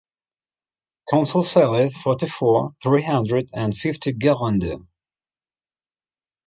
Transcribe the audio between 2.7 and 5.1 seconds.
three hundred and fifty Guérande.